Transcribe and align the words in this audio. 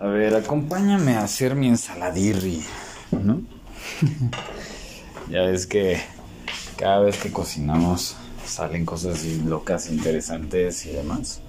A 0.00 0.06
ver, 0.06 0.32
acompáñame 0.36 1.16
a 1.16 1.24
hacer 1.24 1.56
mi 1.56 1.66
ensaladirri, 1.66 2.62
¿no? 3.10 3.42
ya 5.28 5.42
ves 5.42 5.66
que 5.66 5.98
cada 6.76 7.00
vez 7.00 7.16
que 7.16 7.32
cocinamos 7.32 8.16
salen 8.46 8.86
cosas 8.86 9.24
locas, 9.24 9.90
interesantes 9.90 10.86
y 10.86 10.90
demás. 10.90 11.40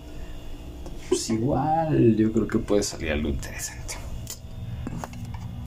Pues 1.09 1.29
igual 1.29 2.15
yo 2.15 2.33
creo 2.33 2.47
que 2.47 2.57
puede 2.57 2.81
salir 2.81 3.11
algo 3.11 3.29
interesante. 3.29 3.93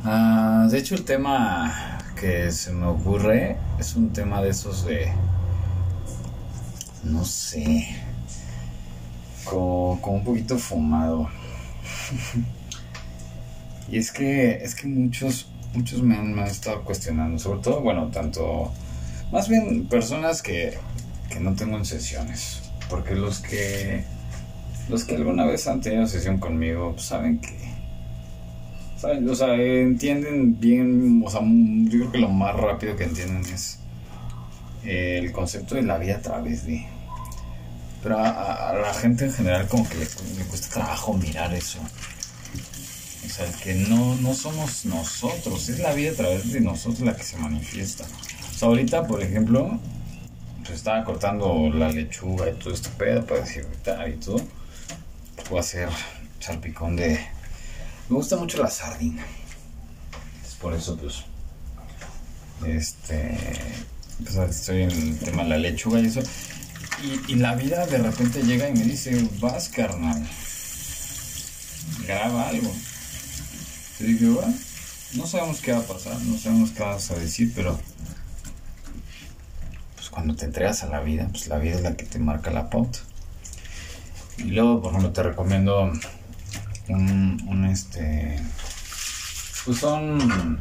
Ah, 0.03 0.67
de 0.69 0.77
hecho 0.77 0.97
el 0.97 1.05
tema 1.05 2.01
que 2.21 2.51
se 2.51 2.73
me 2.73 2.87
ocurre 2.87 3.59
es 3.79 3.95
un 3.95 4.13
tema 4.13 4.43
de 4.43 4.49
esos 4.49 4.85
de... 4.87 5.13
No 7.05 7.25
sé. 7.25 7.97
Como, 9.45 10.01
como 10.03 10.17
un 10.17 10.25
poquito 10.25 10.59
fumado. 10.59 11.31
Y 13.93 13.99
es 13.99 14.11
que, 14.11 14.53
es 14.65 14.75
que 14.75 14.87
muchos, 14.87 15.49
muchos 15.75 16.03
me 16.03 16.17
han, 16.17 16.39
estado 16.39 16.83
cuestionando, 16.83 17.39
sobre 17.39 17.61
todo, 17.61 17.83
bueno, 17.83 18.09
tanto, 18.11 18.73
más 19.31 19.51
bien 19.51 19.87
personas 19.87 20.41
que, 20.41 20.79
que 21.29 21.39
no 21.41 21.55
tengo 21.55 21.77
en 21.77 21.85
sesiones, 21.85 22.71
porque 22.89 23.15
los 23.15 23.41
que, 23.41 24.03
los 24.89 25.05
que 25.05 25.17
alguna 25.17 25.45
vez 25.45 25.69
han 25.69 25.83
tenido 25.83 26.07
sesión 26.07 26.39
conmigo, 26.39 26.93
pues 26.93 27.05
saben 27.05 27.39
que, 27.39 27.55
saben, 28.97 29.29
o 29.29 29.35
sea, 29.35 29.57
entienden 29.57 30.59
bien, 30.59 31.23
o 31.23 31.31
sea, 31.31 31.43
yo 31.43 31.99
creo 31.99 32.13
que 32.13 32.19
lo 32.19 32.31
más 32.31 32.57
rápido 32.57 32.97
que 32.97 33.05
entienden 33.05 33.45
es 33.53 33.79
el 34.85 35.31
concepto 35.33 35.75
de 35.75 35.83
la 35.83 35.99
vida 35.99 36.17
a 36.17 36.23
través 36.23 36.65
de... 36.65 36.87
Pero 38.03 38.19
a, 38.19 38.73
la 38.73 38.95
gente 38.95 39.27
en 39.27 39.33
general 39.35 39.69
como 39.69 39.87
que 39.87 39.97
le, 39.97 40.07
le 40.39 40.45
cuesta 40.49 40.81
trabajo 40.81 41.13
mirar 41.13 41.53
eso. 41.53 41.79
O 43.33 43.35
sea, 43.35 43.51
que 43.51 43.73
no, 43.73 44.15
no 44.17 44.35
somos 44.35 44.85
nosotros, 44.85 45.71
es 45.71 45.79
la 45.79 45.95
vida 45.95 46.11
a 46.11 46.15
través 46.15 46.53
de 46.53 46.61
nosotros 46.61 47.01
la 47.01 47.17
que 47.17 47.23
se 47.23 47.39
manifiesta. 47.39 48.05
O 48.05 48.59
sea, 48.59 48.69
ahorita, 48.69 49.07
por 49.07 49.23
ejemplo, 49.23 49.81
se 50.67 50.75
estaba 50.75 51.03
cortando 51.03 51.71
la 51.73 51.89
lechuga 51.89 52.51
y 52.51 52.53
todo 52.57 52.75
este 52.75 52.91
pedo 52.91 53.25
para 53.25 53.41
decir 53.41 53.67
y 54.07 54.13
todo. 54.23 54.37
Pues 55.35 55.49
voy 55.49 55.57
a 55.57 55.61
hacer 55.63 55.89
salpicón 56.41 56.97
de. 56.97 57.27
Me 58.11 58.17
gusta 58.17 58.37
mucho 58.37 58.63
la 58.63 58.69
sardina. 58.69 59.25
Es 60.47 60.55
por 60.57 60.75
eso, 60.75 60.99
pues. 60.99 61.25
Este. 62.67 63.39
Pues 64.23 64.37
estoy 64.37 64.83
en 64.83 64.91
el 64.91 65.19
tema 65.21 65.45
de 65.45 65.49
la 65.49 65.57
lechuga 65.57 66.01
y 66.01 66.07
eso. 66.09 66.21
Y 67.29 67.37
la 67.37 67.55
vida 67.55 67.87
de 67.87 67.97
repente 67.97 68.43
llega 68.43 68.69
y 68.69 68.73
me 68.73 68.85
dice: 68.85 69.27
Vas, 69.41 69.71
carnal. 69.71 70.23
Graba 72.07 72.51
algo 72.51 72.71
no 75.15 75.27
sabemos 75.27 75.61
qué 75.61 75.73
va 75.73 75.79
a 75.79 75.83
pasar, 75.83 76.21
no 76.23 76.37
sabemos 76.39 76.71
qué 76.71 76.83
vas 76.83 77.11
a 77.11 77.15
decir, 77.15 77.53
pero 77.55 77.79
pues 79.95 80.11
cuando 80.11 80.35
te 80.35 80.47
entregas 80.47 80.83
a 80.83 80.89
la 80.89 81.01
vida, 81.01 81.29
pues 81.31 81.49
la 81.49 81.59
vida 81.59 81.77
es 81.77 81.83
la 81.83 81.97
que 81.97 82.05
te 82.05 82.19
marca 82.19 82.51
la 82.51 82.71
pauta. 82.71 82.99
Y 84.39 84.51
luego, 84.51 84.83
por 84.83 84.91
ejemplo, 84.91 85.13
te 85.13 85.23
recomiendo 85.23 85.93
un, 86.89 87.69
este, 87.71 88.41
pues 89.65 89.79
son 89.79 90.61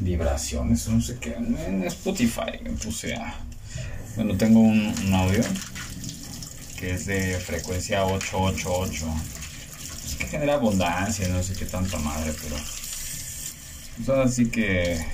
vibraciones, 0.00 0.88
no 0.88 1.00
sé 1.00 1.18
qué, 1.18 1.34
en 1.34 1.84
Spotify 1.84 2.58
me 2.62 2.70
puse 2.70 3.14
a, 3.14 3.34
bueno, 4.16 4.36
tengo 4.36 4.60
un 4.60 5.14
audio 5.14 5.42
que 6.78 6.92
es 6.92 7.06
de 7.06 7.38
frecuencia 7.38 8.04
888 8.04 9.06
que 10.26 10.32
genera 10.32 10.54
abundancia, 10.54 11.28
no 11.28 11.42
sé 11.42 11.54
qué 11.54 11.66
tanta 11.66 11.98
madre, 11.98 12.32
pero. 12.42 12.56
Pues 14.04 14.18
así 14.18 14.50
que. 14.50 15.04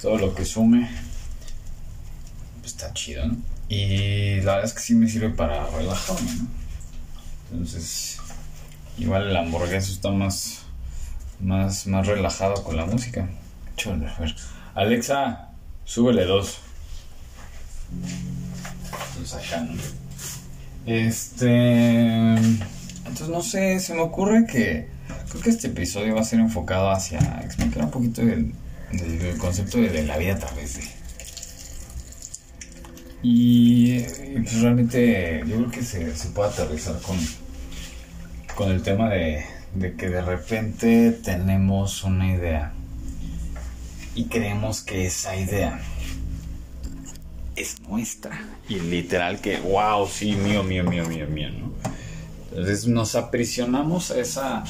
Todo 0.00 0.18
lo 0.18 0.34
que 0.34 0.44
sume. 0.44 0.90
Pues 2.60 2.72
está 2.72 2.92
chido, 2.92 3.26
¿no? 3.26 3.36
Y 3.68 4.36
la 4.42 4.56
verdad 4.56 4.64
es 4.64 4.72
que 4.74 4.80
sí 4.80 4.94
me 4.94 5.08
sirve 5.08 5.30
para 5.30 5.68
relajarme, 5.70 6.34
¿no? 6.34 6.48
Entonces. 7.52 8.18
Igual 8.98 9.28
el 9.28 9.36
hamburguesa 9.36 9.90
está 9.90 10.10
más. 10.10 10.60
Más, 11.40 11.86
más 11.86 12.06
relajado 12.06 12.62
con 12.62 12.76
la 12.76 12.86
música. 12.86 13.28
Alexa, 14.74 15.48
súbele 15.84 16.24
dos. 16.24 16.58
Entonces 19.16 19.34
acá, 19.34 19.60
¿no? 19.60 19.74
Este. 20.86 22.36
Entonces, 23.14 23.32
no 23.32 23.42
sé, 23.42 23.78
se 23.78 23.94
me 23.94 24.00
ocurre 24.00 24.44
que 24.44 24.88
creo 25.30 25.40
que 25.40 25.50
este 25.50 25.68
episodio 25.68 26.16
va 26.16 26.22
a 26.22 26.24
ser 26.24 26.40
enfocado 26.40 26.90
hacia 26.90 27.20
explicar 27.44 27.84
un 27.84 27.90
poquito 27.92 28.22
del, 28.22 28.52
concepto 29.38 29.78
de, 29.78 30.02
la 30.02 30.18
vida 30.18 30.32
a 30.32 30.38
través 30.38 30.78
de. 30.78 30.82
Y, 33.22 34.00
pues 34.00 34.60
realmente 34.60 35.44
yo 35.46 35.58
creo 35.58 35.70
que 35.70 35.84
se, 35.84 36.28
puede 36.34 36.50
aterrizar 36.50 37.00
con, 37.02 37.16
con 38.56 38.72
el 38.72 38.82
tema 38.82 39.08
de, 39.10 39.44
de 39.76 39.94
que 39.94 40.08
de 40.08 40.20
repente 40.20 41.12
tenemos 41.12 42.02
una 42.02 42.34
idea 42.34 42.72
y 44.16 44.24
creemos 44.24 44.82
que 44.82 45.06
esa 45.06 45.36
idea 45.36 45.80
es 47.54 47.80
nuestra. 47.88 48.40
Y 48.68 48.80
literal 48.80 49.40
que, 49.40 49.58
wow, 49.58 50.04
sí, 50.08 50.32
mío, 50.32 50.64
mío, 50.64 50.82
mío, 50.82 51.06
mío, 51.06 51.28
mío. 51.28 51.74
Entonces 52.54 52.86
nos 52.86 53.16
aprisionamos 53.16 54.12
a 54.12 54.20
esa, 54.20 54.62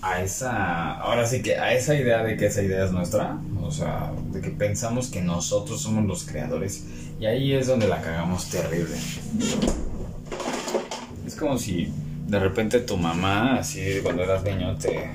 a 0.00 0.22
esa, 0.22 0.94
ahora 0.94 1.26
sí 1.26 1.42
que 1.42 1.58
a 1.58 1.74
esa 1.74 1.94
idea 1.94 2.22
de 2.22 2.38
que 2.38 2.46
esa 2.46 2.62
idea 2.62 2.86
es 2.86 2.90
nuestra, 2.90 3.38
o 3.62 3.70
sea, 3.70 4.10
de 4.32 4.40
que 4.40 4.48
pensamos 4.48 5.08
que 5.10 5.20
nosotros 5.20 5.82
somos 5.82 6.06
los 6.06 6.24
creadores 6.24 6.84
y 7.20 7.26
ahí 7.26 7.52
es 7.52 7.66
donde 7.66 7.86
la 7.86 8.00
cagamos 8.00 8.48
terrible. 8.48 8.96
Es 11.26 11.34
como 11.34 11.58
si 11.58 11.92
de 12.26 12.38
repente 12.38 12.80
tu 12.80 12.96
mamá, 12.96 13.58
así 13.58 14.00
cuando 14.02 14.22
eras 14.22 14.42
niño, 14.42 14.78
te, 14.78 15.10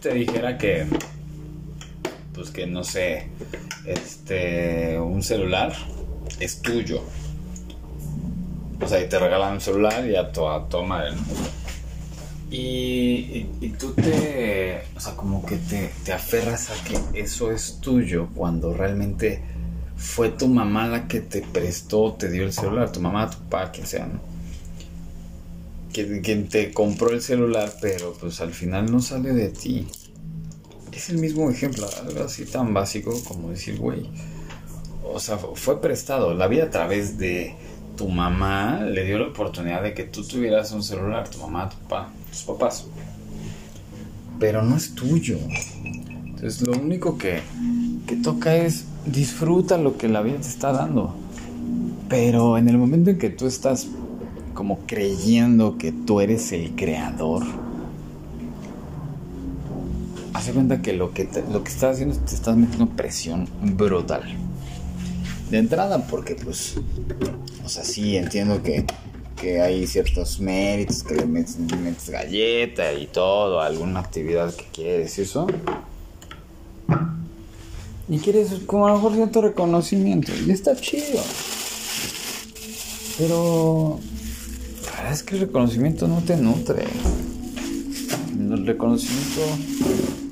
te 0.00 0.14
dijera 0.14 0.56
que, 0.56 0.86
pues 2.32 2.52
que 2.52 2.64
no 2.68 2.84
sé, 2.84 3.26
este, 3.84 5.00
un 5.00 5.24
celular 5.24 5.72
es 6.38 6.62
tuyo 6.62 7.02
sea, 8.86 9.00
y 9.02 9.08
te 9.08 9.18
regalan 9.18 9.54
un 9.54 9.60
celular 9.60 10.06
y 10.06 10.14
a 10.14 10.30
toda 10.30 10.68
toma 10.68 11.10
¿no? 11.10 11.16
Y, 12.50 13.46
y, 13.60 13.74
tú 13.78 13.92
te, 13.92 14.82
o 14.96 15.00
sea, 15.00 15.14
como 15.14 15.44
que 15.44 15.56
te, 15.56 15.90
te 16.02 16.14
aferras 16.14 16.70
a 16.70 16.84
que 16.84 17.20
eso 17.20 17.50
es 17.52 17.78
tuyo 17.82 18.28
cuando 18.34 18.72
realmente 18.72 19.42
fue 19.98 20.30
tu 20.30 20.48
mamá 20.48 20.86
la 20.86 21.08
que 21.08 21.20
te 21.20 21.42
prestó, 21.42 22.14
te 22.14 22.30
dio 22.30 22.44
el 22.44 22.52
celular, 22.54 22.90
tu 22.90 23.00
mamá, 23.00 23.28
tu 23.28 23.36
papá, 23.38 23.70
quien 23.70 23.86
sea, 23.86 24.06
¿no? 24.06 24.20
Quien, 25.92 26.22
quien, 26.22 26.48
te 26.48 26.72
compró 26.72 27.10
el 27.10 27.20
celular, 27.20 27.70
pero 27.82 28.14
pues 28.14 28.40
al 28.40 28.52
final 28.54 28.90
no 28.90 29.02
sale 29.02 29.34
de 29.34 29.50
ti. 29.50 29.86
Es 30.92 31.10
el 31.10 31.18
mismo 31.18 31.50
ejemplo, 31.50 31.86
algo 32.02 32.24
así 32.24 32.46
tan 32.46 32.72
básico 32.72 33.12
como 33.24 33.50
decir, 33.50 33.76
güey, 33.78 34.08
o 35.04 35.20
sea, 35.20 35.36
fue 35.36 35.80
prestado, 35.82 36.32
la 36.32 36.46
vida 36.46 36.64
a 36.64 36.70
través 36.70 37.18
de 37.18 37.54
tu 37.98 38.08
mamá 38.08 38.80
le 38.80 39.04
dio 39.04 39.18
la 39.18 39.26
oportunidad 39.26 39.82
de 39.82 39.92
que 39.92 40.04
tú 40.04 40.22
tuvieras 40.22 40.70
un 40.70 40.84
celular, 40.84 41.28
tu 41.28 41.38
mamá, 41.38 41.68
tu 41.68 41.76
papá, 41.78 42.08
tus 42.30 42.42
papás. 42.42 42.86
Pero 44.38 44.62
no 44.62 44.76
es 44.76 44.94
tuyo. 44.94 45.36
Entonces 45.84 46.62
lo 46.62 46.78
único 46.78 47.18
que, 47.18 47.40
que 48.06 48.14
toca 48.14 48.54
es 48.54 48.84
disfruta 49.04 49.76
lo 49.78 49.98
que 49.98 50.08
la 50.08 50.22
vida 50.22 50.36
te 50.36 50.46
está 50.46 50.72
dando. 50.72 51.12
Pero 52.08 52.56
en 52.56 52.68
el 52.68 52.78
momento 52.78 53.10
en 53.10 53.18
que 53.18 53.30
tú 53.30 53.46
estás 53.46 53.88
como 54.54 54.78
creyendo 54.86 55.76
que 55.76 55.90
tú 55.90 56.20
eres 56.20 56.52
el 56.52 56.76
creador, 56.76 57.42
hace 60.34 60.52
cuenta 60.52 60.82
que 60.82 60.92
lo 60.92 61.12
que, 61.12 61.28
lo 61.52 61.64
que 61.64 61.70
estás 61.70 61.94
haciendo 61.94 62.14
es 62.14 62.24
te 62.24 62.34
estás 62.36 62.56
metiendo 62.56 62.86
presión 62.86 63.48
brutal 63.60 64.47
de 65.50 65.58
entrada 65.58 66.06
porque 66.06 66.34
pues, 66.34 66.76
o 67.64 67.68
sea, 67.68 67.84
sí 67.84 68.16
entiendo 68.16 68.62
que, 68.62 68.84
que 69.40 69.60
hay 69.60 69.86
ciertos 69.86 70.40
méritos, 70.40 71.02
que 71.02 71.14
le 71.14 71.26
metes, 71.26 72.10
galleta 72.10 72.92
y 72.92 73.06
todo, 73.06 73.60
alguna 73.60 74.00
actividad 74.00 74.54
que 74.54 74.64
quieres, 74.72 75.18
eso. 75.18 75.46
Y 78.08 78.18
quieres 78.18 78.50
como 78.66 78.86
a 78.86 78.90
lo 78.90 78.96
mejor 78.96 79.14
cierto 79.14 79.42
reconocimiento, 79.42 80.32
y 80.46 80.50
está 80.50 80.74
chido. 80.76 81.22
Pero 83.18 83.98
la 84.84 84.92
verdad 84.92 85.12
es 85.12 85.22
que 85.22 85.34
el 85.34 85.40
reconocimiento 85.42 86.08
no 86.08 86.22
te 86.22 86.36
nutre. 86.36 86.84
El 88.38 88.66
reconocimiento 88.66 89.42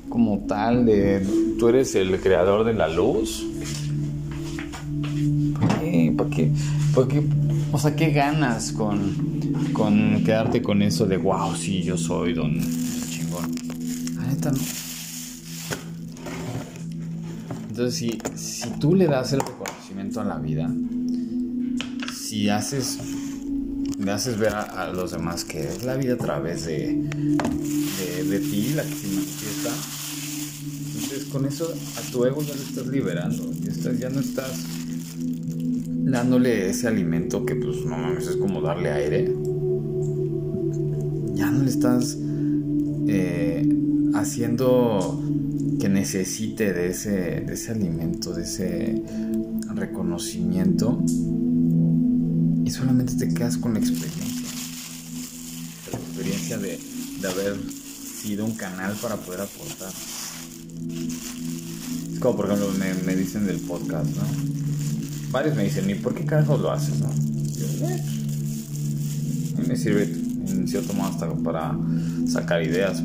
como 0.09 0.39
tal 0.47 0.85
de 0.85 1.25
tú 1.59 1.69
eres 1.69 1.93
el 1.95 2.19
creador 2.19 2.63
de 2.63 2.73
la 2.73 2.87
luz 2.87 3.45
¿Para 6.93 7.07
qué? 7.07 7.23
O 7.71 7.79
sea, 7.79 7.95
¿qué 7.95 8.11
ganas 8.11 8.71
con, 8.71 9.15
con 9.73 10.23
quedarte 10.23 10.61
con 10.61 10.81
eso 10.81 11.05
de 11.05 11.17
wow, 11.17 11.55
sí, 11.55 11.83
yo 11.83 11.97
soy 11.97 12.33
don 12.33 12.59
chingón. 13.09 13.55
Entonces, 17.69 17.95
si, 17.95 18.17
si 18.35 18.69
tú 18.79 18.95
le 18.95 19.05
das 19.05 19.33
el 19.33 19.39
reconocimiento 19.41 20.19
a 20.19 20.25
la 20.25 20.39
vida, 20.39 20.67
si 22.11 22.49
haces, 22.49 22.97
le 23.99 24.11
haces 24.11 24.39
ver 24.39 24.55
a, 24.55 24.91
los 24.93 25.11
demás 25.11 25.43
que 25.43 25.59
es 25.59 25.83
la 25.83 25.95
vida 25.95 26.15
a 26.15 26.17
través 26.17 26.65
de, 26.65 27.07
de, 28.29 28.39
ti 28.39 28.73
la 28.75 28.83
que 28.83 28.95
se 28.95 29.07
manifiesta, 29.09 29.69
entonces 30.95 31.25
con 31.31 31.45
eso 31.45 31.71
a 31.97 32.11
tu 32.11 32.25
ego 32.25 32.41
ya 32.41 32.55
lo 32.55 32.61
estás 32.61 32.87
liberando, 32.87 33.51
ya 33.99 34.09
no 34.09 34.21
estás 34.21 34.76
dándole 36.11 36.69
ese 36.69 36.87
alimento 36.87 37.45
que 37.45 37.55
pues 37.55 37.85
no 37.85 37.97
mames 37.97 38.27
es 38.27 38.37
como 38.37 38.61
darle 38.61 38.91
aire 38.91 39.35
ya 41.37 41.51
no 41.51 41.63
le 41.63 41.69
estás 41.69 42.17
eh, 43.07 43.67
haciendo 44.15 45.21
que 45.79 45.89
necesite 45.89 46.73
de 46.73 46.89
ese, 46.89 47.11
de 47.41 47.53
ese 47.53 47.71
alimento, 47.71 48.33
de 48.33 48.43
ese 48.43 49.03
reconocimiento 49.73 51.03
y 52.65 52.71
solamente 52.71 53.13
te 53.13 53.33
quedas 53.33 53.57
con 53.57 53.75
la 53.75 53.79
experiencia, 53.79 54.49
la 55.91 55.99
experiencia 55.99 56.57
de, 56.57 56.79
de 57.21 57.27
haber 57.27 57.55
sido 57.71 58.45
un 58.45 58.55
canal 58.55 58.95
para 59.01 59.17
poder 59.17 59.41
aportar. 59.41 59.93
Es 62.11 62.19
como 62.19 62.35
por 62.35 62.45
ejemplo 62.45 62.71
me, 62.79 62.93
me 63.03 63.15
dicen 63.15 63.45
del 63.45 63.59
podcast, 63.59 64.09
¿no? 64.15 64.66
Varios 65.31 65.55
me 65.55 65.63
dicen, 65.63 65.89
¿y 65.89 65.95
por 65.95 66.13
qué 66.13 66.25
carajo 66.25 66.57
lo 66.57 66.71
haces, 66.71 66.99
no? 66.99 67.09
Yo, 67.09 67.87
eh, 67.87 68.03
me 69.67 69.75
sirve 69.75 70.03
en 70.03 70.67
cierto 70.67 70.93
modo 70.93 71.07
hasta 71.07 71.29
para 71.35 71.77
sacar 72.27 72.63
ideas 72.63 73.03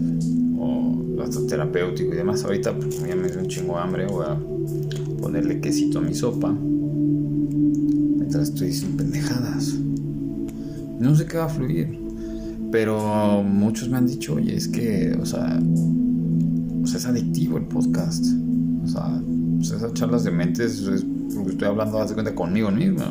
o 0.56 1.22
hasta 1.22 1.46
terapéutico 1.46 2.12
y 2.12 2.16
demás. 2.16 2.44
Ahorita 2.44 2.74
pues, 2.74 3.00
ya 3.00 3.16
me 3.16 3.28
dio 3.28 3.40
un 3.40 3.48
chingo 3.48 3.74
de 3.74 3.80
hambre, 3.80 4.06
voy 4.06 4.26
a 4.26 4.38
ponerle 5.20 5.60
quesito 5.60 5.98
a 5.98 6.02
mi 6.02 6.14
sopa 6.14 6.52
mientras 6.52 8.48
estoy 8.48 8.68
diciendo 8.68 8.96
pendejadas. 8.98 9.74
No 10.98 11.16
sé 11.16 11.26
qué 11.26 11.38
va 11.38 11.46
a 11.46 11.48
fluir, 11.48 11.98
pero 12.70 13.42
muchos 13.42 13.88
me 13.88 13.98
han 13.98 14.06
dicho, 14.06 14.34
oye, 14.34 14.56
es 14.56 14.68
que, 14.68 15.16
o 15.20 15.26
sea, 15.26 15.60
o 16.82 16.86
sea 16.86 16.98
es 16.98 17.06
adictivo 17.06 17.58
el 17.58 17.64
podcast. 17.64 18.24
O 18.84 18.86
sea, 18.86 19.22
esas 19.60 19.92
charlas 19.94 20.24
de 20.24 20.30
mentes 20.30 20.80
es 20.80 21.04
estoy 21.48 21.68
hablando, 21.68 22.00
hace 22.00 22.14
cuenta 22.14 22.34
conmigo 22.34 22.70
mismo. 22.70 23.04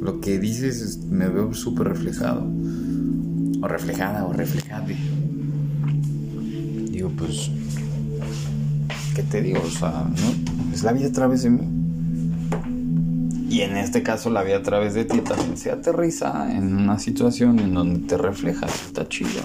Lo 0.00 0.20
que 0.20 0.38
dices 0.38 0.98
me 1.04 1.28
veo 1.28 1.52
súper 1.54 1.88
reflejado. 1.88 2.46
O 3.62 3.68
reflejada 3.68 4.24
o 4.24 4.32
reflejade. 4.32 4.96
Digo, 6.90 7.10
pues, 7.16 7.50
¿qué 9.14 9.22
te 9.22 9.42
digo? 9.42 9.60
O 9.64 9.70
sea, 9.70 10.04
¿no? 10.08 10.72
Es 10.72 10.82
la 10.82 10.92
vida 10.92 11.08
a 11.08 11.12
través 11.12 11.42
de 11.42 11.50
mí. 11.50 11.60
Y 13.50 13.62
en 13.62 13.76
este 13.76 14.02
caso 14.02 14.30
la 14.30 14.42
vida 14.44 14.58
a 14.58 14.62
través 14.62 14.94
de 14.94 15.04
ti 15.04 15.20
también 15.20 15.56
se 15.56 15.70
aterriza 15.70 16.54
en 16.56 16.76
una 16.76 16.98
situación 16.98 17.58
en 17.58 17.74
donde 17.74 18.00
te 18.06 18.16
reflejas. 18.16 18.72
Está 18.86 19.08
chido. 19.08 19.42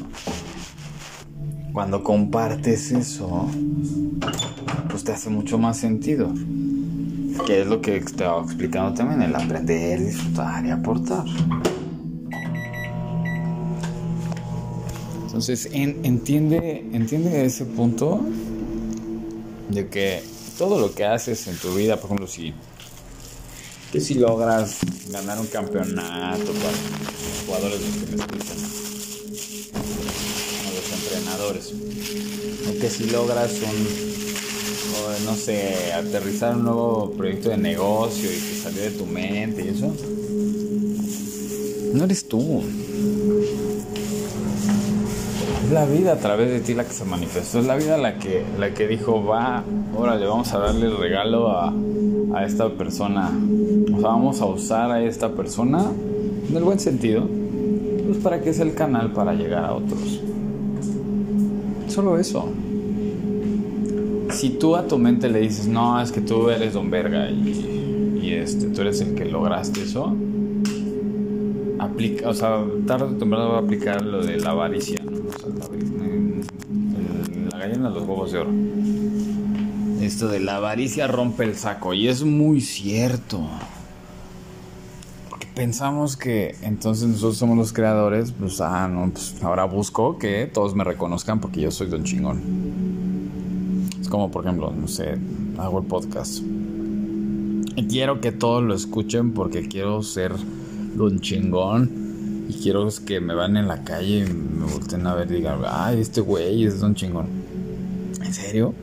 Cuando 1.74 2.04
compartes 2.04 2.92
eso, 2.92 3.50
pues 4.90 5.04
te 5.04 5.12
hace 5.12 5.30
mucho 5.30 5.58
más 5.58 5.78
sentido 5.78 6.32
que 7.46 7.62
es 7.62 7.68
lo 7.68 7.82
que 7.82 7.98
estaba 7.98 8.42
explicando 8.42 8.94
también, 8.94 9.22
el 9.22 9.36
aprender, 9.36 10.04
disfrutar 10.04 10.66
y 10.66 10.72
aportar. 10.72 11.26
Entonces, 15.26 15.70
entiende, 15.74 16.86
entiende 16.94 17.46
ese 17.46 17.66
punto 17.66 18.22
de 19.70 19.90
que 19.90 20.24
todo 20.58 20.80
lo 20.80 20.94
que 20.94 21.04
haces 21.04 21.48
en 21.48 21.58
tu 21.58 21.76
vida, 21.76 21.98
por 21.98 22.06
ejemplo, 22.06 22.28
si, 22.28 22.54
que 23.92 24.00
si 24.00 24.14
logras 24.14 24.80
ganar 25.10 25.40
un 25.40 25.48
campeonato 25.48 26.54
para 26.54 26.72
los 26.72 27.44
jugadores 27.46 27.80
que 27.80 28.16
me 28.16 28.24
escuchan, 28.24 28.58
los 30.74 31.04
entrenadores, 31.04 31.74
o 32.70 32.80
que 32.80 32.90
si 32.90 33.10
logras 33.10 33.52
un 33.62 34.15
no 35.24 35.36
sé, 35.36 35.94
aterrizar 35.94 36.56
un 36.56 36.64
nuevo 36.64 37.12
proyecto 37.12 37.50
de 37.50 37.58
negocio 37.58 38.30
y 38.30 38.36
que 38.36 38.56
salió 38.62 38.82
de 38.82 38.92
tu 38.92 39.06
mente 39.06 39.64
y 39.64 39.70
eso, 39.70 39.94
no 41.94 42.04
eres 42.04 42.28
tú. 42.28 42.62
Es 45.64 45.72
la 45.72 45.86
vida 45.86 46.14
a 46.14 46.18
través 46.18 46.50
de 46.50 46.60
ti 46.60 46.74
la 46.74 46.86
que 46.86 46.94
se 46.94 47.06
manifestó, 47.06 47.60
es 47.60 47.66
la 47.66 47.76
vida 47.76 47.98
la 47.98 48.20
que, 48.20 48.44
la 48.60 48.74
que 48.74 48.88
dijo, 48.88 49.24
va, 49.24 49.64
órale, 49.96 50.26
vamos 50.26 50.52
a 50.54 50.60
darle 50.60 50.88
el 50.88 50.98
regalo 50.98 51.50
a, 51.50 51.74
a 52.34 52.46
esta 52.46 52.70
persona. 52.70 53.32
O 53.96 54.00
sea, 54.00 54.10
vamos 54.10 54.42
a 54.42 54.46
usar 54.46 54.92
a 54.92 55.04
esta 55.04 55.32
persona, 55.34 55.86
en 56.50 56.56
el 56.56 56.64
buen 56.64 56.80
sentido, 56.80 57.28
pues 58.06 58.18
para 58.20 58.42
que 58.42 58.54
sea 58.54 58.66
el 58.66 58.76
canal 58.76 59.14
para 59.14 59.34
llegar 59.34 59.66
a 59.66 59.74
otros. 59.74 60.22
Solo 61.88 62.20
eso 62.20 62.50
si 64.36 64.50
tú 64.50 64.76
a 64.76 64.86
tu 64.86 64.98
mente 64.98 65.30
le 65.30 65.40
dices, 65.40 65.66
no, 65.66 66.00
es 66.02 66.12
que 66.12 66.22
tú 66.22 66.50
eres 66.50 66.74
don 66.74 66.92
verga 66.92 67.30
y, 67.32 68.34
este, 68.34 68.68
tú 68.68 68.82
eres 68.82 69.00
el 69.02 69.16
que 69.16 69.26
lograste 69.26 69.84
eso, 69.84 70.16
aplica, 71.80 72.30
o 72.30 72.34
sea, 72.34 72.64
tarde 72.86 73.06
o 73.06 73.18
temprano 73.18 73.50
va 73.50 73.58
a 73.58 73.62
aplicar 73.62 74.02
lo 74.02 74.24
de 74.26 74.38
la 74.38 74.52
avaricia, 74.52 75.00
la, 77.52 77.58
gallina 77.58 77.90
de 77.90 77.96
los 77.96 78.04
huevos 78.08 78.32
de 78.32 78.40
oro. 78.40 78.52
Esto 80.02 80.28
de 80.28 80.40
la 80.40 80.58
avaricia 80.58 81.08
rompe 81.08 81.46
el 81.46 81.56
saco 81.56 81.94
y 81.94 82.10
es 82.10 82.24
muy 82.24 82.62
cierto. 82.62 83.42
Porque 85.30 85.48
pensamos 85.56 86.18
que 86.18 86.56
entonces 86.62 87.08
nosotros 87.08 87.38
somos 87.38 87.58
los 87.58 87.74
creadores, 87.74 88.34
pues 88.34 88.60
ah, 88.60 88.88
no, 88.88 89.10
pues 89.12 89.36
ahora 89.42 89.64
busco 89.64 90.20
que 90.20 90.50
todos 90.52 90.76
me 90.76 90.84
reconozcan 90.84 91.40
porque 91.40 91.62
yo 91.62 91.72
soy 91.72 91.88
don 91.88 92.04
chingón 92.04 93.05
como 94.16 94.32
por 94.32 94.46
ejemplo, 94.46 94.72
no 94.72 94.88
sé, 94.88 95.18
hago 95.58 95.80
el 95.80 95.88
podcast. 95.88 96.42
Y 97.76 97.86
quiero 97.88 98.22
que 98.22 98.32
todos 98.32 98.64
lo 98.64 98.74
escuchen 98.74 99.34
porque 99.34 99.68
quiero 99.68 100.02
ser 100.04 100.32
un 100.98 101.20
chingón. 101.20 102.46
Y 102.48 102.54
quiero 102.54 102.88
que 103.06 103.20
me 103.20 103.36
van 103.36 103.58
en 103.58 103.68
la 103.68 103.84
calle 103.84 104.20
y 104.20 104.34
me 104.34 104.72
volten 104.72 105.06
a 105.06 105.16
ver 105.16 105.30
y 105.30 105.36
digan, 105.36 105.60
ay, 105.68 106.00
este 106.00 106.22
güey 106.22 106.64
es 106.64 106.82
un 106.82 106.96
chingón. 106.96 107.28
¿En 108.24 108.34
serio? 108.34 108.74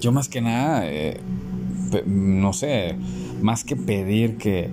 Yo 0.00 0.10
más 0.10 0.30
que 0.30 0.40
nada, 0.40 0.90
eh, 0.90 1.20
no 2.06 2.54
sé, 2.54 2.96
más 3.42 3.62
que 3.62 3.76
pedir 3.76 4.38
que, 4.38 4.70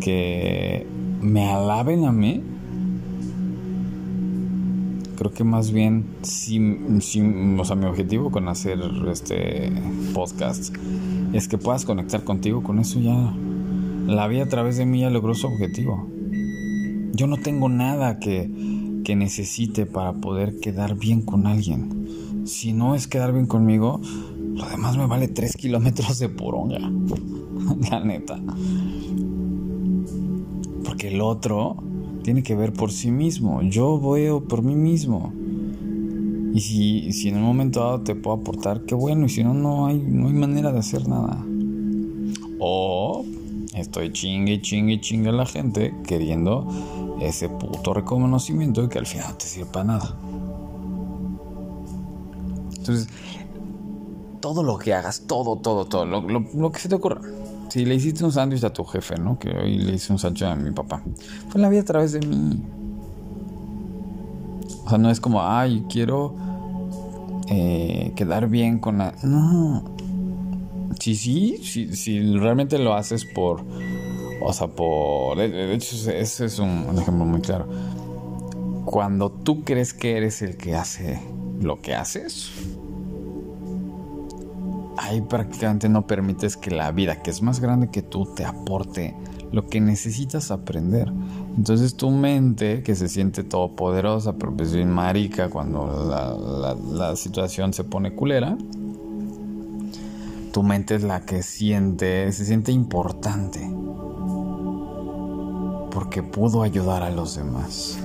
que 0.00 0.86
me 1.20 1.50
alaben 1.50 2.04
a 2.04 2.12
mí, 2.12 2.40
creo 5.24 5.32
que 5.32 5.44
más 5.44 5.70
bien 5.70 6.04
sí, 6.20 6.60
o 7.58 7.64
sea, 7.64 7.76
mi 7.76 7.86
objetivo 7.86 8.30
con 8.30 8.46
hacer 8.48 8.78
este 9.10 9.72
podcast 10.12 10.74
es 11.32 11.48
que 11.48 11.56
puedas 11.56 11.86
conectar 11.86 12.24
contigo, 12.24 12.62
con 12.62 12.78
eso 12.78 13.00
ya 13.00 13.34
la 14.06 14.28
vida 14.28 14.42
a 14.42 14.48
través 14.50 14.76
de 14.76 14.84
mí 14.84 15.00
ya 15.00 15.08
logró 15.08 15.32
su 15.32 15.46
objetivo. 15.46 16.06
Yo 17.14 17.26
no 17.26 17.38
tengo 17.38 17.70
nada 17.70 18.18
que, 18.18 18.50
que 19.02 19.16
necesite 19.16 19.86
para 19.86 20.12
poder 20.12 20.60
quedar 20.60 20.94
bien 20.94 21.22
con 21.22 21.46
alguien. 21.46 22.44
Si 22.44 22.74
no 22.74 22.94
es 22.94 23.06
quedar 23.06 23.32
bien 23.32 23.46
conmigo, 23.46 24.02
lo 24.54 24.68
demás 24.68 24.98
me 24.98 25.06
vale 25.06 25.28
3 25.28 25.56
kilómetros 25.56 26.18
de 26.18 26.28
poronga. 26.28 26.80
la 27.90 28.00
neta. 28.04 28.38
Porque 30.84 31.08
el 31.08 31.22
otro 31.22 31.82
tiene 32.24 32.42
que 32.42 32.56
ver 32.56 32.72
por 32.72 32.90
sí 32.90 33.12
mismo. 33.12 33.62
Yo 33.62 33.98
voy 33.98 34.28
por 34.48 34.62
mí 34.62 34.74
mismo. 34.74 35.32
Y 36.54 36.60
si, 36.60 37.12
si 37.12 37.28
en 37.28 37.36
un 37.36 37.42
momento 37.42 37.80
dado 37.80 38.00
te 38.00 38.14
puedo 38.14 38.38
aportar, 38.38 38.80
qué 38.86 38.94
bueno. 38.94 39.26
Y 39.26 39.28
si 39.28 39.44
no, 39.44 39.54
no 39.54 39.86
hay, 39.86 39.98
no 39.98 40.26
hay 40.26 40.32
manera 40.32 40.72
de 40.72 40.78
hacer 40.78 41.06
nada. 41.06 41.44
O 42.58 43.24
estoy 43.74 44.12
chingue, 44.12 44.60
chingue, 44.62 45.00
chingue 45.00 45.28
a 45.28 45.32
la 45.32 45.46
gente 45.46 45.94
queriendo 46.06 46.66
ese 47.20 47.48
puto 47.48 47.92
reconocimiento 47.92 48.88
que 48.88 48.98
al 48.98 49.06
final 49.06 49.28
no 49.30 49.36
te 49.36 49.44
sirve 49.44 49.70
para 49.70 49.84
nada. 49.84 50.16
Entonces, 52.78 53.08
todo 54.40 54.62
lo 54.62 54.78
que 54.78 54.94
hagas, 54.94 55.24
todo, 55.26 55.56
todo, 55.56 55.84
todo, 55.84 56.04
lo 56.06 56.72
que 56.72 56.78
se 56.78 56.88
te 56.88 56.94
ocurra 56.94 57.20
si 57.68 57.84
le 57.84 57.94
hiciste 57.94 58.24
un 58.24 58.32
sándwich 58.32 58.64
a 58.64 58.72
tu 58.72 58.84
jefe, 58.84 59.16
¿no? 59.16 59.38
Que 59.38 59.50
hoy 59.50 59.78
le 59.78 59.94
hice 59.94 60.12
un 60.12 60.18
sándwich 60.18 60.42
a 60.42 60.54
mi 60.54 60.70
papá. 60.70 61.02
Fue 61.48 61.60
la 61.60 61.68
vida 61.68 61.80
a 61.80 61.84
través 61.84 62.12
de 62.12 62.20
mí. 62.20 62.62
O 64.84 64.88
sea, 64.88 64.98
no 64.98 65.10
es 65.10 65.20
como, 65.20 65.42
ay, 65.42 65.84
quiero 65.88 66.34
eh, 67.48 68.12
quedar 68.16 68.48
bien 68.48 68.78
con 68.78 68.98
la... 68.98 69.14
No. 69.22 69.84
Sí, 70.98 71.14
sí, 71.14 71.58
sí, 71.62 71.94
si 71.96 72.36
realmente 72.36 72.78
lo 72.78 72.94
haces 72.94 73.24
por... 73.24 73.64
O 74.42 74.52
sea, 74.52 74.68
por... 74.68 75.38
De 75.38 75.74
hecho, 75.74 76.10
ese 76.10 76.44
es 76.44 76.58
un, 76.58 76.98
ejemplo 76.98 77.24
muy 77.24 77.40
claro. 77.40 77.66
Cuando 78.84 79.30
tú 79.30 79.64
crees 79.64 79.94
que 79.94 80.16
eres 80.16 80.42
el 80.42 80.56
que 80.56 80.74
hace 80.74 81.20
lo 81.60 81.80
que 81.80 81.94
haces, 81.94 82.50
ahí 85.14 85.22
prácticamente 85.22 85.88
no 85.88 86.06
permites 86.06 86.56
que 86.56 86.70
la 86.70 86.90
vida, 86.92 87.22
que 87.22 87.30
es 87.30 87.42
más 87.42 87.60
grande 87.60 87.90
que 87.90 88.02
tú, 88.02 88.26
te 88.34 88.44
aporte 88.44 89.14
lo 89.52 89.66
que 89.66 89.80
necesitas 89.80 90.50
aprender. 90.50 91.12
Entonces 91.56 91.96
tu 91.96 92.10
mente, 92.10 92.82
que 92.82 92.94
se 92.94 93.08
siente 93.08 93.44
todopoderosa, 93.44 94.34
pero 94.34 94.56
pues 94.56 94.72
bien 94.72 94.90
marica 94.90 95.48
cuando 95.48 95.86
la, 96.08 96.74
la 96.74 97.16
situación 97.16 97.72
se 97.72 97.84
pone 97.84 98.14
culera, 98.14 98.56
tu 100.52 100.62
mente 100.62 100.94
es 100.94 101.02
la 101.02 101.20
que 101.20 101.42
siente, 101.42 102.30
se 102.32 102.44
siente 102.44 102.72
importante 102.72 103.60
porque 105.94 106.24
pudo 106.24 106.62
ayudar 106.62 107.02
a 107.04 107.10
los 107.10 107.36
demás. 107.36 107.98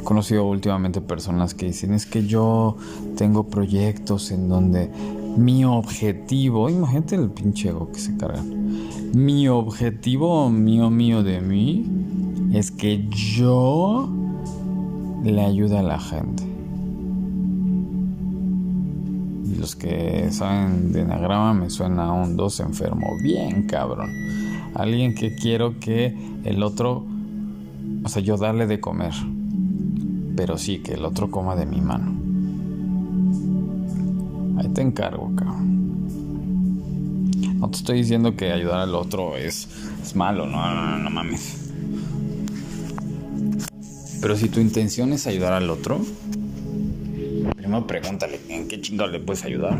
He 0.00 0.04
conocido 0.04 0.44
últimamente 0.44 1.00
personas 1.00 1.54
que 1.54 1.66
dicen 1.66 1.92
es 1.92 2.06
que 2.06 2.24
yo 2.26 2.76
tengo 3.16 3.48
proyectos 3.48 4.30
en 4.30 4.48
donde 4.48 4.90
mi 5.36 5.64
objetivo, 5.64 6.68
imagínate 6.70 7.16
el 7.16 7.30
pinche 7.30 7.68
ego 7.68 7.90
que 7.92 7.98
se 7.98 8.16
carga. 8.16 8.42
Mi 9.14 9.48
objetivo 9.48 10.50
mío 10.50 10.90
mío 10.90 11.22
de 11.22 11.40
mí 11.40 11.84
es 12.52 12.70
que 12.70 13.08
yo 13.08 14.08
le 15.22 15.42
ayude 15.42 15.78
a 15.78 15.82
la 15.82 15.98
gente 15.98 16.54
los 19.64 19.76
que 19.76 20.30
saben 20.30 20.92
de 20.92 21.00
enagrama 21.00 21.54
me 21.54 21.70
suena 21.70 22.08
a 22.08 22.12
un 22.12 22.36
dos 22.36 22.60
enfermo. 22.60 23.06
Bien, 23.22 23.66
cabrón. 23.66 24.10
Alguien 24.74 25.14
que 25.14 25.34
quiero 25.34 25.80
que 25.80 26.14
el 26.44 26.62
otro, 26.62 27.06
o 28.04 28.08
sea, 28.10 28.20
yo 28.20 28.36
darle 28.36 28.66
de 28.66 28.78
comer. 28.80 29.14
Pero 30.36 30.58
sí, 30.58 30.80
que 30.80 30.92
el 30.92 31.06
otro 31.06 31.30
coma 31.30 31.56
de 31.56 31.64
mi 31.64 31.80
mano. 31.80 32.23
Ahí 34.58 34.68
te 34.68 34.82
encargo, 34.82 35.32
cabrón. 35.34 35.84
No 37.58 37.70
te 37.70 37.78
estoy 37.78 37.98
diciendo 37.98 38.36
que 38.36 38.52
ayudar 38.52 38.80
al 38.80 38.94
otro 38.94 39.36
es, 39.36 39.68
es 40.02 40.14
malo, 40.14 40.46
no, 40.46 40.74
no, 40.74 40.98
no, 40.98 41.10
mames. 41.10 41.70
Pero 44.20 44.36
si 44.36 44.48
tu 44.48 44.60
intención 44.60 45.12
es 45.12 45.26
ayudar 45.26 45.54
al 45.54 45.70
otro, 45.70 46.00
primero 47.56 47.86
pregúntale 47.86 48.40
en 48.48 48.68
qué 48.68 48.80
chingado 48.80 49.10
le 49.10 49.18
puedes 49.18 49.44
ayudar. 49.44 49.78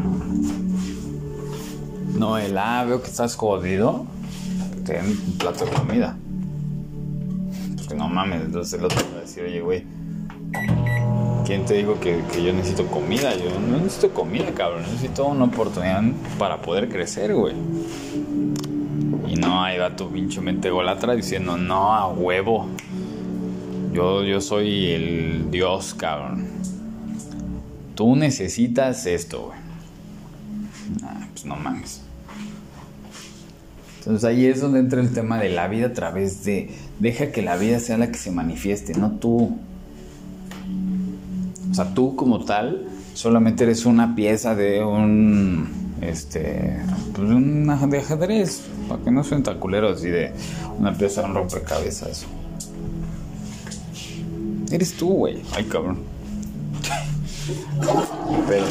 No, 2.19 2.38
el 2.38 2.57
ah, 2.57 2.85
veo 2.85 3.02
que 3.02 3.09
estás 3.09 3.37
jodido. 3.37 4.07
Ten 4.85 5.04
un 5.07 5.38
plato 5.38 5.64
de 5.64 5.71
comida. 5.73 6.16
Pues 7.75 7.88
que 7.88 7.95
no 7.95 8.09
mames, 8.09 8.43
entonces 8.43 8.78
el 8.78 8.85
otro 8.85 8.99
va 9.12 9.19
a 9.19 9.21
decir, 9.23 9.45
oye, 9.45 9.61
güey, 9.61 9.85
¿quién 11.45 11.65
te 11.67 11.75
digo 11.75 12.01
que, 12.01 12.23
yo 12.43 12.53
necesito 12.53 12.87
comida? 12.87 13.35
Yo 13.37 13.51
no 13.61 13.79
necesito 13.79 14.13
comida, 14.13 14.51
cabrón. 14.55 14.83
Necesito 14.83 15.27
una 15.27 15.45
oportunidad 15.45 16.03
para 16.39 16.61
poder 16.61 16.89
crecer, 16.89 17.35
güey. 17.35 17.55
Y 19.29 19.37
no, 19.37 19.63
ahí 19.63 19.79
va 19.79 19.95
tu 19.95 20.11
pinche 20.11 20.41
mente 20.41 20.71
golatra 20.71 21.15
diciendo, 21.15 21.57
no, 21.57 21.95
a 21.95 22.09
huevo. 22.09 22.69
Yo, 23.93 24.25
yo 24.25 24.41
soy 24.41 24.91
el 24.91 25.51
Dios, 25.51 25.95
cabrón. 25.95 26.49
Tú 27.95 28.17
necesitas 28.17 29.07
esto, 29.07 29.47
güey. 29.49 29.59
pues 31.33 31.45
no 31.45 31.57
mames. 31.57 32.03
Entonces 33.99 34.25
ahí 34.25 34.47
es 34.47 34.61
donde 34.61 34.81
entra 34.81 35.01
el 35.01 35.15
tema 35.15 35.39
de 35.39 35.49
la 35.49 35.69
vida 35.69 35.87
a 35.87 35.93
través 35.93 36.45
de... 36.45 36.71
Deja 36.99 37.33
que 37.33 37.41
la 37.41 37.57
vida 37.57 37.81
sea 37.81 37.97
la 37.97 38.09
que 38.09 38.19
se 38.19 38.31
manifieste, 38.31 38.95
no 38.95 39.13
tú. 39.13 39.57
O 41.75 41.76
sea, 41.76 41.93
tú 41.93 42.14
como 42.14 42.45
tal 42.45 42.87
solamente 43.14 43.64
eres 43.64 43.85
una 43.85 44.14
pieza 44.14 44.54
de 44.54 44.85
un... 44.85 45.97
Este... 46.00 46.78
Pues 47.12 47.28
un 47.28 47.66
de 47.90 47.99
ajedrez. 47.99 48.62
Para 48.88 49.02
que 49.02 49.11
no 49.11 49.25
suene 49.25 49.43
tan 49.43 49.59
culero 49.59 49.88
así 49.88 50.09
de... 50.09 50.33
Una 50.78 50.95
pieza 50.95 51.23
de 51.23 51.31
un 51.31 51.35
rompecabezas. 51.35 52.26
Eres 54.71 54.93
tú, 54.93 55.09
güey. 55.14 55.43
Ay, 55.57 55.64
cabrón. 55.64 55.99
Pero 58.47 58.66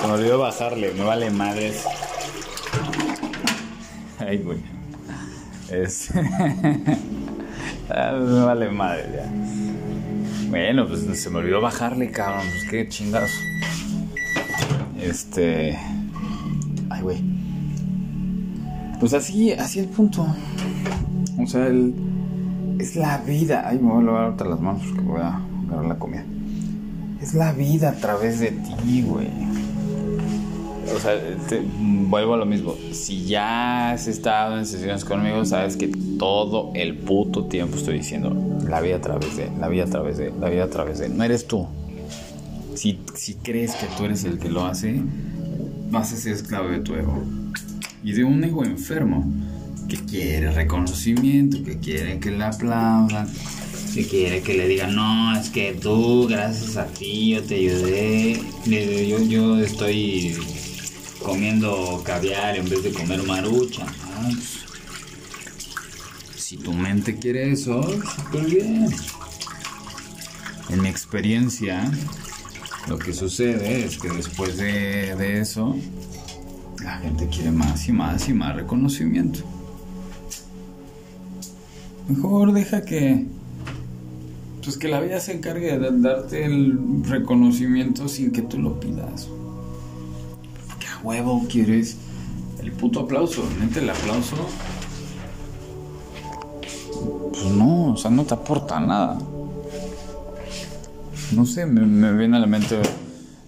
se 0.00 0.06
me 0.06 0.12
olvidó 0.12 0.38
bajarle, 0.38 0.92
me 0.92 1.02
vale 1.02 1.28
madres. 1.32 1.82
Ay, 4.20 4.38
güey. 4.38 4.58
Es. 5.72 6.10
Ah, 7.94 8.12
me 8.12 8.40
vale 8.44 8.70
madre 8.70 9.06
ya. 9.12 9.61
Bueno, 10.52 10.86
pues 10.86 11.00
se 11.18 11.30
me 11.30 11.38
olvidó 11.38 11.62
bajarle, 11.62 12.10
cabrón. 12.10 12.44
Pues 12.50 12.70
qué 12.70 12.86
chingados. 12.86 13.30
Este. 15.00 15.78
Ay, 16.90 17.00
güey. 17.00 17.16
Pues 19.00 19.14
así, 19.14 19.52
así 19.52 19.78
el 19.78 19.86
punto. 19.86 20.26
O 21.42 21.46
sea, 21.46 21.68
el, 21.68 21.94
es 22.78 22.96
la 22.96 23.16
vida. 23.26 23.66
Ay, 23.66 23.78
me 23.78 23.92
voy 23.92 24.02
a 24.02 24.04
lavar 24.04 24.46
las 24.46 24.60
manos 24.60 24.82
porque 24.88 25.00
voy 25.00 25.22
a 25.22 25.40
agarrar 25.68 25.86
la 25.86 25.98
comida. 25.98 26.22
Es 27.22 27.32
la 27.32 27.52
vida 27.54 27.88
a 27.88 27.94
través 27.94 28.38
de 28.40 28.50
ti, 28.50 29.00
güey. 29.00 29.28
O 30.94 31.00
sea, 31.00 31.14
vuelvo 31.80 32.34
a 32.34 32.36
lo 32.36 32.44
mismo. 32.44 32.74
Si 32.92 33.24
ya 33.24 33.92
has 33.92 34.06
estado 34.06 34.58
en 34.58 34.66
sesiones 34.66 35.06
conmigo, 35.06 35.46
sabes 35.46 35.78
que 35.78 35.88
todo 36.18 36.72
el 36.74 36.98
puto 36.98 37.46
tiempo 37.46 37.78
estoy 37.78 38.00
diciendo 38.00 38.51
la 38.72 38.80
vida 38.80 38.96
a 38.96 39.00
través 39.02 39.36
de, 39.36 39.50
la 39.60 39.68
vida 39.68 39.84
a 39.84 39.86
través 39.86 40.16
de, 40.16 40.32
la 40.40 40.48
vida 40.48 40.64
a 40.64 40.70
través 40.70 40.98
de. 40.98 41.10
No 41.10 41.22
eres 41.24 41.46
tú. 41.46 41.68
Si, 42.74 42.98
si 43.14 43.34
crees 43.34 43.74
que 43.74 43.86
tú 43.98 44.06
eres 44.06 44.24
el 44.24 44.38
que 44.38 44.48
lo 44.48 44.64
hace, 44.64 44.98
vas 45.90 46.10
a 46.14 46.16
ser 46.16 46.32
esclavo 46.32 46.70
de 46.70 46.78
tu 46.78 46.94
ego. 46.94 47.22
Y 48.02 48.12
de 48.12 48.24
un 48.24 48.42
ego 48.42 48.64
enfermo 48.64 49.30
que 49.90 49.98
quiere 49.98 50.50
reconocimiento, 50.52 51.62
que 51.62 51.80
quiere 51.80 52.18
que 52.18 52.30
le 52.30 52.44
aplaudan, 52.44 53.28
si 53.28 54.06
quiere 54.06 54.40
que 54.40 54.54
le 54.54 54.66
digan, 54.66 54.94
no, 54.94 55.38
es 55.38 55.50
que 55.50 55.74
tú, 55.74 56.26
gracias 56.26 56.78
a 56.78 56.86
ti, 56.86 57.32
yo 57.34 57.42
te 57.42 57.56
ayudé. 57.56 58.40
Yo, 58.64 59.18
yo 59.18 59.60
estoy 59.60 60.34
comiendo 61.22 62.02
caviar 62.06 62.56
en 62.56 62.70
vez 62.70 62.82
de 62.82 62.90
comer 62.90 63.22
marucha. 63.24 63.84
Ah, 63.84 64.30
pues, 64.32 64.61
si 66.52 66.58
tu 66.58 66.74
mente 66.74 67.16
quiere 67.16 67.50
eso, 67.50 67.82
súper 67.82 68.44
bien. 68.44 68.86
En 70.68 70.82
mi 70.82 70.90
experiencia, 70.90 71.90
lo 72.88 72.98
que 72.98 73.14
sucede 73.14 73.86
es 73.86 73.96
que 73.96 74.10
después 74.10 74.58
de, 74.58 75.16
de 75.16 75.40
eso, 75.40 75.74
la 76.84 76.98
gente 76.98 77.26
quiere 77.28 77.52
más 77.52 77.88
y 77.88 77.92
más 77.92 78.28
y 78.28 78.34
más 78.34 78.54
reconocimiento. 78.54 79.40
Mejor 82.08 82.52
deja 82.52 82.84
que 82.84 83.24
pues 84.62 84.76
que 84.76 84.88
la 84.88 85.00
vida 85.00 85.20
se 85.20 85.32
encargue 85.32 85.78
de 85.78 86.00
darte 86.02 86.44
el 86.44 87.02
reconocimiento 87.04 88.08
sin 88.08 88.30
que 88.30 88.42
tú 88.42 88.58
lo 88.58 88.78
pidas. 88.78 89.26
Porque 90.68 90.86
a 90.86 90.98
huevo 90.98 91.46
quieres 91.48 91.96
el 92.62 92.72
puto 92.72 93.00
aplauso, 93.00 93.40
realmente 93.40 93.80
el 93.80 93.88
aplauso. 93.88 94.36
O 97.92 97.96
sea, 97.96 98.10
no 98.10 98.24
te 98.24 98.34
aporta 98.34 98.80
nada. 98.80 99.18
No 101.32 101.46
sé, 101.46 101.66
me, 101.66 102.12
viene 102.12 102.36
a 102.36 102.40
la 102.40 102.46
mente. 102.46 102.80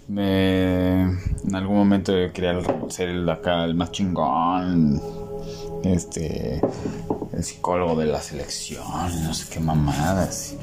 Me, 0.09 1.03
en 1.03 1.55
algún 1.55 1.77
momento 1.77 2.13
quería 2.33 2.59
ser 2.89 3.09
el 3.09 3.29
acá, 3.29 3.65
el 3.65 3.75
más 3.75 3.93
chingón. 3.93 5.01
Este 5.83 6.61
el 7.33 7.43
psicólogo 7.43 7.97
de 7.97 8.07
la 8.07 8.21
selección, 8.21 8.85
no 9.25 9.35
sé 9.35 9.47
qué 9.53 9.61
mamadas. 9.61 10.55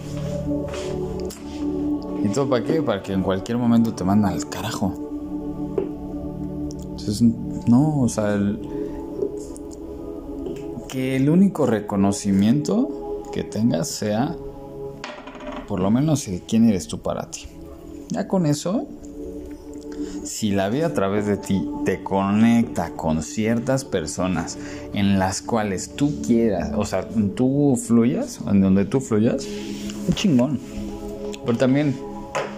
¿Y 2.24 2.30
todo 2.30 2.50
para 2.50 2.64
qué? 2.64 2.82
Para 2.82 3.04
que 3.04 3.14
en 3.14 3.24
cualquier 3.24 3.58
momento 3.58 3.94
te 3.94 4.04
mandan 4.04 4.34
al 4.34 4.50
carajo. 4.50 4.94
Entonces, 6.82 7.22
no, 7.68 8.02
o 8.02 8.10
sea, 8.10 8.40
que 10.88 11.16
el 11.16 11.30
único 11.30 11.66
reconocimiento 11.66 13.01
que 13.32 13.44
tengas 13.44 13.88
sea 13.88 14.36
por 15.68 15.80
lo 15.80 15.90
menos 15.90 16.28
el 16.28 16.42
quién 16.42 16.68
eres 16.68 16.88
tú 16.88 17.00
para 17.00 17.32
ti. 17.32 17.48
Ya 18.10 18.28
con 18.28 18.46
eso 18.46 18.88
si 20.24 20.52
la 20.52 20.70
vida 20.70 20.88
a 20.88 20.94
través 20.94 21.26
de 21.26 21.38
ti 21.38 21.68
te 21.86 22.04
conecta 22.04 22.92
con 22.92 23.24
ciertas 23.24 23.86
personas 23.86 24.58
en 24.94 25.20
las 25.20 25.42
cuales 25.42 25.96
tú 25.96 26.22
quieras, 26.22 26.72
o 26.76 26.86
sea, 26.86 27.08
tú 27.36 27.76
fluyas, 27.76 28.40
en 28.48 28.62
donde 28.62 28.86
tú 28.86 29.00
fluyas, 29.00 29.46
es 30.08 30.16
chingón. 30.16 30.60
Pero 31.46 31.58
también, 31.58 31.96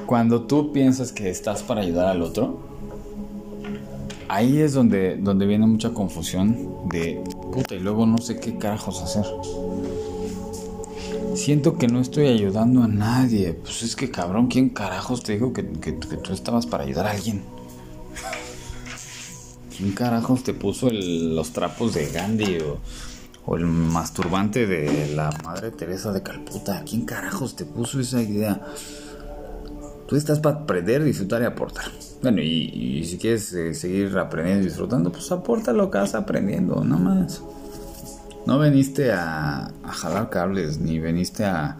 cuando 0.05 0.43
tú 0.43 0.71
piensas 0.73 1.11
que 1.11 1.29
estás 1.29 1.63
para 1.63 1.81
ayudar 1.81 2.07
al 2.07 2.21
otro, 2.21 2.59
ahí 4.27 4.59
es 4.59 4.73
donde, 4.73 5.17
donde 5.17 5.45
viene 5.45 5.65
mucha 5.65 5.93
confusión 5.93 6.89
de 6.89 7.21
Puta, 7.51 7.75
y 7.75 7.79
luego 7.79 8.05
no 8.05 8.17
sé 8.17 8.39
qué 8.39 8.57
carajos 8.57 9.01
hacer. 9.01 9.25
Siento 11.43 11.77
que 11.77 11.89
no 11.89 11.99
estoy 11.99 12.27
ayudando 12.27 12.83
a 12.83 12.87
nadie. 12.87 13.53
Pues 13.53 13.83
es 13.83 13.97
que 13.97 14.09
cabrón, 14.09 14.47
¿quién 14.47 14.69
carajos 14.69 15.23
te 15.23 15.33
dijo 15.33 15.51
que, 15.51 15.61
tú 15.61 16.31
estabas 16.31 16.65
para 16.65 16.85
ayudar 16.85 17.05
a 17.05 17.11
alguien? 17.11 17.43
¿Quién 19.75 19.91
carajos 19.91 20.43
te 20.43 20.53
puso 20.53 20.87
los 20.89 21.51
trapos 21.51 21.95
de 21.95 22.09
Gandhi 22.11 22.59
o, 23.45 23.57
el 23.57 23.65
masturbante 23.65 24.65
de 24.65 25.13
la 25.13 25.31
Madre 25.43 25.71
Teresa 25.71 26.13
de 26.13 26.23
Calcuta? 26.23 26.81
¿Quién 26.89 27.03
carajos 27.03 27.57
te 27.57 27.65
puso 27.65 27.99
esa 27.99 28.21
idea? 28.21 28.61
Tú 30.07 30.15
estás 30.15 30.39
para 30.39 30.59
aprender, 30.59 31.03
disfrutar 31.03 31.41
y 31.41 31.45
aportar. 31.45 31.91
Bueno, 32.21 32.41
y, 32.41 33.03
si 33.03 33.17
quieres 33.17 33.51
eh, 33.51 33.73
seguir 33.73 34.17
aprendiendo 34.17 34.63
y 34.63 34.67
disfrutando, 34.67 35.11
pues 35.11 35.29
aporta 35.29 35.73
lo 35.73 35.91
que 35.91 35.97
vas 35.97 36.15
aprendiendo, 36.15 36.85
no 36.85 36.97
más. 36.99 37.41
No 38.45 38.59
veniste 38.59 39.11
a, 39.11 39.71
jalar 39.85 40.29
cables, 40.29 40.79
ni 40.79 40.99
veniste 40.99 41.45
a... 41.45 41.77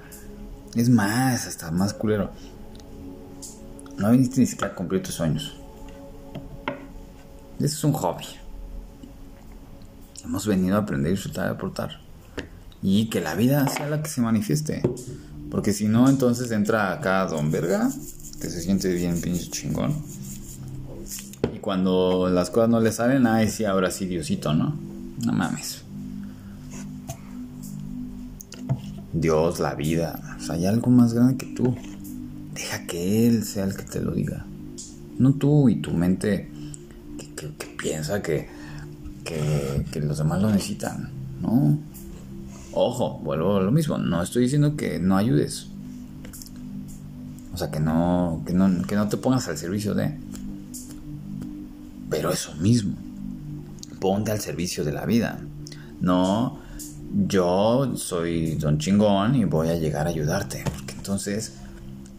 Es 0.75 0.89
más, 0.89 1.46
hasta 1.46 1.72
más 1.72 1.93
culero. 1.93 2.32
No 3.98 4.12
viniste 4.12 4.39
ni 4.39 4.48
siquiera 4.48 4.74
a 4.74 4.75
cumplir 4.75 5.03
tus 5.03 5.15
sueños. 5.15 5.55
Eso 7.60 7.65
es 7.65 7.84
un 7.84 7.93
hobby. 7.93 8.25
Hemos 10.24 10.48
venido 10.48 10.77
a 10.77 10.79
aprender, 10.79 11.12
disfrutar 11.12 11.50
aportar. 11.50 12.00
Y 12.82 13.10
que 13.10 13.22
la 13.22 13.36
vida 13.36 13.67
sea 13.67 13.89
la 13.89 14.01
que 14.01 14.10
se 14.10 14.22
manifieste. 14.22 14.82
Porque 15.51 15.74
si 15.74 15.88
no, 15.88 16.10
entonces 16.10 16.51
entra 16.51 16.91
acá 16.91 17.25
Don 17.27 17.51
Verga 17.51 17.89
que 18.41 18.50
se 18.50 18.62
siente 18.62 18.91
bien 18.93 19.22
pinche 19.22 19.50
chingón. 19.50 19.96
Y 21.53 21.60
cuando 21.60 22.29
las 22.29 22.50
cosas 22.50 22.70
no 22.70 22.82
le 22.82 22.91
salen, 22.91 23.27
ay, 23.27 23.50
sí, 23.50 23.63
ahora 23.63 23.91
sí, 23.91 24.05
Diosito, 24.05 24.53
¿no? 24.53 24.75
No 25.25 25.32
mames. 25.32 25.83
Dios, 29.13 29.60
la 29.60 29.75
vida, 29.75 30.38
o 30.38 30.41
sea, 30.41 30.55
hay 30.55 30.65
algo 30.65 30.89
más 30.89 31.13
grande 31.13 31.38
que 31.38 31.46
tú. 31.53 31.75
Deja 32.53 32.86
que 32.86 33.27
Él 33.27 33.43
sea 33.43 33.65
el 33.65 33.75
que 33.75 33.84
te 33.84 34.01
lo 34.01 34.12
diga. 34.12 34.46
No 35.17 35.34
tú 35.34 35.70
y 35.70 35.75
tu 35.75 35.91
mente 35.91 36.50
que, 37.36 37.48
piensa 37.77 38.22
que, 38.22 38.48
que, 39.24 39.86
que 39.91 40.00
los 40.01 40.17
demás 40.17 40.41
lo 40.41 40.50
necesitan. 40.50 41.12
No. 41.41 41.77
Ojo, 42.72 43.20
vuelvo 43.24 43.58
a 43.58 43.62
lo 43.62 43.72
mismo. 43.72 43.98
No 43.98 44.22
estoy 44.22 44.43
diciendo 44.43 44.75
que 44.75 45.00
no 45.00 45.17
ayudes. 45.17 45.67
O 47.53 47.58
sea, 47.58 47.70
que 47.70 47.79
no, 47.79 48.41
que 48.46 48.53
no, 48.53 48.82
que 48.84 48.96
no 48.96 49.08
te 49.08 49.17
pongas 49.17 49.48
al 49.48 49.58
servicio 49.58 49.93
de... 49.93 50.17
Pero 52.10 52.32
eso 52.32 52.53
mismo, 52.55 52.96
ponte 54.00 54.32
al 54.32 54.39
servicio 54.39 54.84
de 54.84 54.91
la 54.91 55.05
vida. 55.05 55.39
No, 56.00 56.60
yo 57.13 57.96
soy 57.96 58.55
don 58.55 58.79
chingón 58.79 59.36
y 59.36 59.46
voy 59.46 59.70
a 59.70 59.75
llegar 59.75 60.08
a 60.08 60.10
ayudarte. 60.10 60.63
Porque 60.75 60.93
entonces 60.93 61.53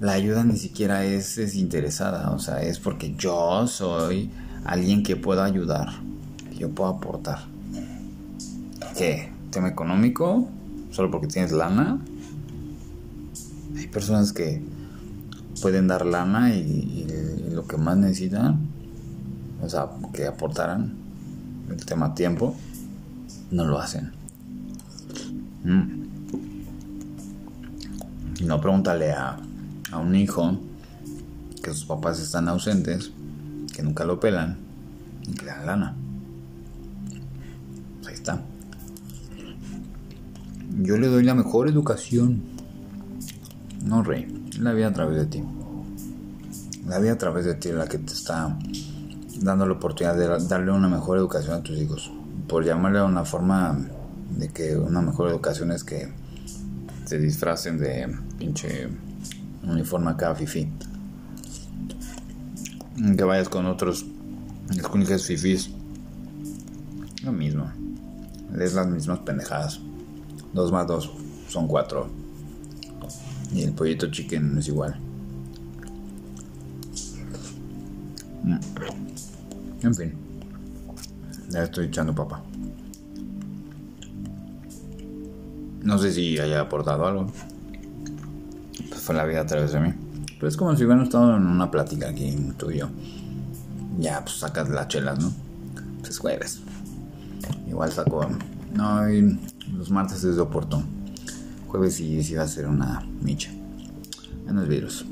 la 0.00 0.12
ayuda 0.12 0.44
ni 0.44 0.56
siquiera 0.56 1.04
es 1.04 1.36
desinteresada. 1.36 2.30
O 2.30 2.38
sea, 2.38 2.62
es 2.62 2.78
porque 2.78 3.14
yo 3.16 3.66
soy 3.66 4.30
alguien 4.64 5.02
que 5.02 5.16
pueda 5.16 5.44
ayudar. 5.44 5.88
Que 6.50 6.58
yo 6.58 6.70
puedo 6.70 6.90
aportar. 6.90 7.40
¿Qué? 8.96 9.32
¿Tema 9.50 9.68
económico? 9.68 10.48
¿Solo 10.90 11.10
porque 11.10 11.26
tienes 11.26 11.52
lana? 11.52 11.98
Hay 13.76 13.88
personas 13.88 14.32
que 14.32 14.62
pueden 15.60 15.88
dar 15.88 16.06
lana 16.06 16.54
y, 16.54 17.06
lo 17.50 17.68
que 17.68 17.76
más 17.76 17.96
necesitan, 17.96 18.58
o 19.62 19.68
sea, 19.68 19.88
que 20.12 20.26
aportaran 20.26 20.92
el 21.70 21.84
tema 21.86 22.12
tiempo, 22.12 22.56
no 23.52 23.64
lo 23.64 23.78
hacen. 23.78 24.12
Mm. 25.64 26.04
No 28.46 28.60
pregúntale 28.60 29.12
a, 29.12 29.38
a 29.90 29.98
un 29.98 30.14
hijo 30.14 30.58
que 31.62 31.72
sus 31.72 31.84
papás 31.86 32.20
están 32.20 32.48
ausentes, 32.48 33.10
que 33.74 33.82
nunca 33.82 34.04
lo 34.04 34.20
pelan 34.20 34.58
y 35.26 35.32
que 35.32 35.46
le 35.46 35.50
dan 35.50 35.66
lana. 35.66 35.96
Pues 38.02 38.08
ahí 38.08 38.14
está. 38.14 38.42
Yo 40.82 40.96
le 40.98 41.08
doy 41.08 41.24
la 41.24 41.34
mejor 41.34 41.68
educación. 41.68 42.42
No, 43.84 44.02
rey 44.02 44.44
la 44.60 44.72
vida 44.72 44.88
a 44.88 44.92
través 44.92 45.16
de 45.18 45.26
ti. 45.26 45.44
La 46.86 46.98
vida 46.98 47.12
a 47.12 47.18
través 47.18 47.44
de 47.44 47.54
ti 47.54 47.70
es 47.70 47.74
la 47.74 47.86
que 47.86 47.98
te 47.98 48.12
está 48.12 48.56
dando 49.40 49.66
la 49.66 49.74
oportunidad 49.74 50.16
de 50.16 50.46
darle 50.46 50.70
una 50.70 50.88
mejor 50.88 51.18
educación 51.18 51.54
a 51.54 51.62
tus 51.62 51.78
hijos. 51.78 52.12
Por 52.46 52.64
llamarle 52.64 52.98
a 52.98 53.04
una 53.04 53.24
forma 53.24 53.78
de 54.36 54.48
que 54.48 54.76
una 54.76 55.00
mejor 55.00 55.28
educación 55.28 55.70
es 55.72 55.84
que 55.84 56.08
se 57.04 57.18
disfracen 57.18 57.78
de 57.78 58.16
pinche 58.38 58.88
uniforme 59.62 60.10
acá 60.10 60.34
fifi. 60.34 60.68
Que 63.16 63.24
vayas 63.24 63.48
con 63.48 63.66
otros 63.66 64.06
escuinjes 64.70 65.26
fifis. 65.26 65.70
Lo 67.22 67.32
mismo. 67.32 67.70
Es 68.58 68.74
las 68.74 68.86
mismas 68.86 69.20
pendejadas. 69.20 69.80
Dos 70.52 70.70
más 70.70 70.86
dos 70.86 71.10
son 71.48 71.66
cuatro. 71.66 72.08
Y 73.52 73.62
el 73.62 73.72
pollito 73.72 74.10
chicken 74.10 74.58
es 74.58 74.68
igual. 74.68 74.98
Mm. 78.42 78.58
En 79.82 79.94
fin. 79.94 80.14
Ya 81.50 81.64
estoy 81.64 81.86
echando 81.86 82.14
papa. 82.14 82.42
No 85.84 85.98
sé 85.98 86.12
si 86.12 86.38
haya 86.38 86.62
aportado 86.62 87.06
algo. 87.06 87.30
Pues 88.88 89.00
fue 89.00 89.14
la 89.14 89.24
vida 89.24 89.42
a 89.42 89.46
través 89.46 89.72
de 89.72 89.80
mí. 89.80 89.92
Pero 90.34 90.48
es 90.48 90.56
como 90.56 90.74
si 90.74 90.84
hubiéramos 90.84 91.08
estado 91.08 91.36
en 91.36 91.46
una 91.46 91.70
plática 91.70 92.08
aquí, 92.08 92.36
tú 92.56 92.72
y 92.72 92.78
yo. 92.78 92.88
Ya, 94.00 94.24
pues 94.24 94.38
sacas 94.38 94.68
las 94.68 94.88
chelas, 94.88 95.20
¿no? 95.20 95.32
Pues 96.00 96.18
jueves. 96.18 96.60
Igual 97.68 97.92
saco. 97.92 98.26
No, 98.74 99.02
los 99.76 99.90
martes 99.90 100.24
es 100.24 100.34
de 100.34 100.42
oportuno 100.42 100.84
jueves 101.74 101.98
y 101.98 102.22
si 102.22 102.34
va 102.34 102.44
a 102.44 102.46
ser 102.46 102.68
una 102.68 103.04
micha. 103.20 103.50
Buenos 104.44 104.68
virus. 104.68 105.04